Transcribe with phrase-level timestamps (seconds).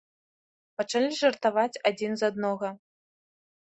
[0.79, 2.77] Пачалі жартаваць адзін з аднаго.